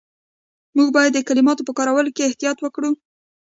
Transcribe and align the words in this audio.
موږ 0.75 0.87
باید 0.95 1.11
د 1.13 1.19
کلماتو 1.27 1.65
په 1.67 1.73
کارولو 1.77 2.13
کې 2.15 2.27
احتیاط 2.29 2.57
وکړو. 2.61 2.89